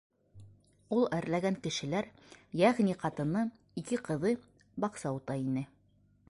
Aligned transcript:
Ул 0.95 1.03
әрләгән 1.17 1.57
кешеләр, 1.67 2.09
йәғни 2.61 2.97
ҡатыны, 3.05 3.45
ике 3.83 4.01
ҡыҙы 4.09 4.33
баҡса 4.87 5.13
утай 5.21 5.47
ине. 5.53 5.67